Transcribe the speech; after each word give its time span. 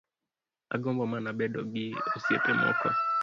Agombo 0.75 1.03
mana 1.11 1.29
bedo 1.39 1.59
gi 1.73 1.85
osiepe 2.15 2.51
moko 2.61 2.87